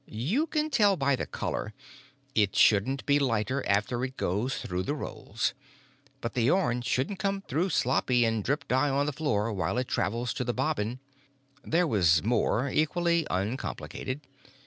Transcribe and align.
You 0.07 0.47
can 0.47 0.71
tell 0.71 0.97
by 0.97 1.15
the 1.15 1.27
color; 1.27 1.75
it 2.33 2.55
shouldn't 2.55 3.05
be 3.05 3.19
lighter 3.19 3.63
after 3.67 4.03
it 4.03 4.17
goes 4.17 4.57
through 4.57 4.81
the 4.81 4.95
rolls. 4.95 5.53
But 6.21 6.33
the 6.33 6.41
yarn 6.41 6.81
shouldn't 6.81 7.19
come 7.19 7.41
through 7.43 7.69
sloppy 7.69 8.25
and 8.25 8.43
drip 8.43 8.67
dye 8.67 8.89
on 8.89 9.05
the 9.05 9.13
floor 9.13 9.53
while 9.53 9.77
it 9.77 9.87
travels 9.87 10.33
to 10.33 10.43
the 10.43 10.55
bobbin——" 10.55 10.97
There 11.63 11.85
was 11.85 12.09
some 12.09 12.29
more, 12.29 12.67
equally 12.67 13.27
uncomplicated. 13.29 14.21